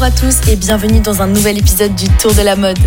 [0.00, 2.78] Bonjour à tous et bienvenue dans un nouvel épisode du Tour de la mode.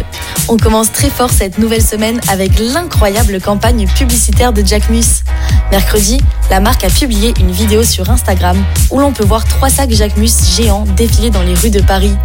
[0.48, 5.24] On commence très fort cette nouvelle semaine avec l'incroyable campagne publicitaire de Jacquemus.
[5.72, 8.56] Mercredi, la marque a publié une vidéo sur Instagram
[8.92, 12.16] où l'on peut voir trois sacs Jacquemus géants défiler dans les rues de Paris.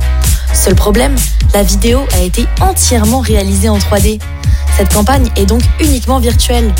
[0.54, 1.16] Seul problème,
[1.52, 4.20] la vidéo a été entièrement réalisée en 3D.
[4.76, 6.70] Cette campagne est donc uniquement virtuelle.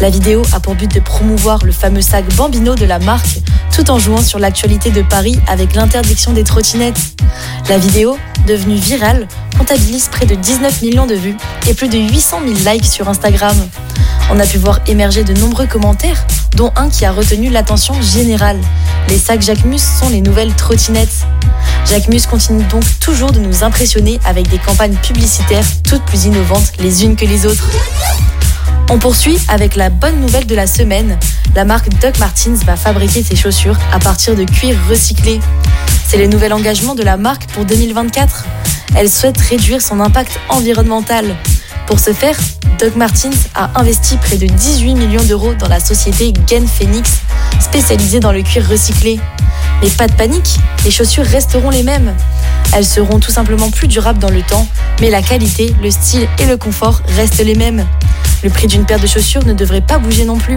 [0.00, 3.40] La vidéo a pour but de promouvoir le fameux sac Bambino de la marque
[3.74, 7.00] tout en jouant sur l'actualité de Paris avec l'interdiction des trottinettes.
[7.68, 8.16] La vidéo,
[8.46, 9.26] devenue virale,
[9.58, 11.36] comptabilise près de 19 millions de vues
[11.68, 13.56] et plus de 800 000 likes sur Instagram.
[14.30, 18.60] On a pu voir émerger de nombreux commentaires, dont un qui a retenu l'attention générale.
[19.08, 21.26] Les sacs Jacquemus sont les nouvelles trottinettes.
[21.86, 27.04] Jacquemus continue donc toujours de nous impressionner avec des campagnes publicitaires toutes plus innovantes les
[27.04, 27.68] unes que les autres.
[28.90, 31.18] On poursuit avec la bonne nouvelle de la semaine.
[31.54, 35.40] La marque Doc Martens va fabriquer ses chaussures à partir de cuir recyclé.
[36.06, 38.44] C'est le nouvel engagement de la marque pour 2024.
[38.96, 41.36] Elle souhaite réduire son impact environnemental.
[41.86, 42.36] Pour ce faire,
[42.78, 47.18] Doc Martens a investi près de 18 millions d'euros dans la société Gen Phoenix,
[47.60, 49.20] spécialisée dans le cuir recyclé.
[49.82, 52.14] Mais pas de panique, les chaussures resteront les mêmes.
[52.72, 54.66] Elles seront tout simplement plus durables dans le temps,
[55.00, 57.86] mais la qualité, le style et le confort restent les mêmes.
[58.42, 60.56] Le prix d'une paire de chaussures ne devrait pas bouger non plus.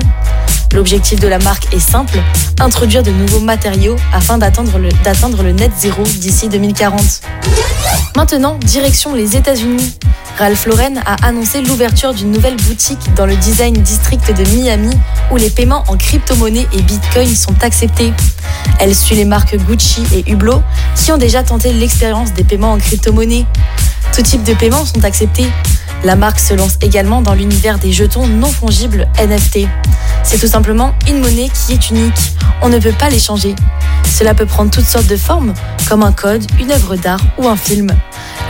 [0.74, 2.18] L'objectif de la marque est simple,
[2.60, 7.22] introduire de nouveaux matériaux afin d'atteindre le, net zéro d'ici 2040.
[8.16, 9.94] Maintenant, direction les États-Unis.
[10.38, 14.96] Ralph Lauren a annoncé l'ouverture d'une nouvelle boutique dans le Design District de Miami
[15.32, 18.12] où les paiements en crypto-monnaie et bitcoin sont acceptés.
[18.80, 20.62] Elle suit les marques Gucci et Hublot
[20.96, 23.46] qui ont déjà tenté l'expérience des paiements en crypto-monnaie.
[24.14, 25.48] Tout type de paiements sont acceptés.
[26.04, 29.68] La marque se lance également dans l'univers des jetons non fongibles NFT.
[30.24, 32.34] C'est tout simplement une monnaie qui est unique.
[32.62, 33.56] On ne peut pas l'échanger.
[34.06, 35.54] Cela peut prendre toutes sortes de formes,
[35.88, 37.88] comme un code, une œuvre d'art ou un film.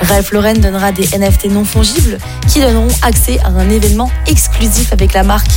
[0.03, 2.17] Ralph Lauren donnera des NFT non fongibles
[2.47, 5.51] qui donneront accès à un événement exclusif avec la marque.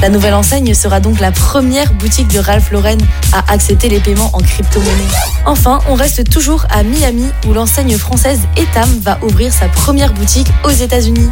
[0.00, 2.98] La nouvelle enseigne sera donc la première boutique de Ralph Lauren
[3.32, 4.90] à accepter les paiements en crypto-monnaie.
[5.46, 10.48] Enfin, on reste toujours à Miami où l'enseigne française Etam va ouvrir sa première boutique
[10.64, 11.30] aux États-Unis.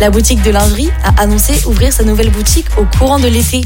[0.00, 3.62] La boutique de lingerie a annoncé ouvrir sa nouvelle boutique au courant de l'été.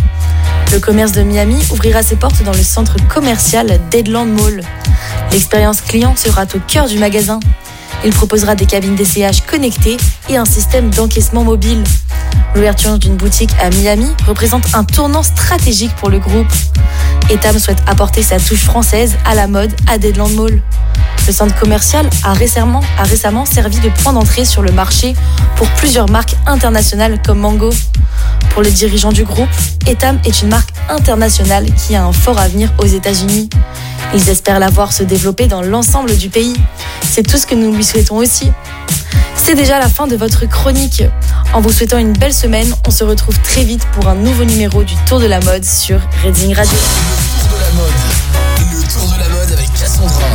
[0.72, 4.62] Le commerce de Miami ouvrira ses portes dans le centre commercial Deadland Mall.
[5.30, 7.40] L'expérience client sera au cœur du magasin.
[8.04, 9.96] Il proposera des cabines d'essayage connectées
[10.28, 11.84] et un système d'encaissement mobile.
[12.54, 16.52] L'ouverture d'une boutique à Miami représente un tournant stratégique pour le groupe.
[17.30, 20.60] Etam souhaite apporter sa touche française à la mode à Deadland Mall.
[21.26, 25.14] Le centre commercial a récemment, a récemment servi de point d'entrée sur le marché
[25.54, 27.70] pour plusieurs marques internationales comme Mango.
[28.50, 29.48] Pour les dirigeants du groupe,
[29.86, 33.48] Etam est une marque internationale qui a un fort avenir aux États-Unis.
[34.14, 36.54] Ils espèrent la voir se développer dans l'ensemble du pays.
[37.02, 38.52] C'est tout ce que nous lui souhaitons aussi.
[39.36, 41.02] C'est déjà la fin de votre chronique.
[41.52, 44.84] En vous souhaitant une belle semaine, on se retrouve très vite pour un nouveau numéro
[44.84, 46.78] du Tour de la mode sur Reading Radio.
[47.40, 47.92] Tour de la mode.
[48.72, 50.31] Le Tour de la mode avec Cassandra.